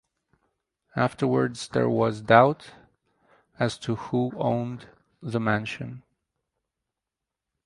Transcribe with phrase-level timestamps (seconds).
[0.95, 2.71] Afterwards there was doubt
[3.59, 4.89] as to who owned
[5.21, 6.01] the mansion.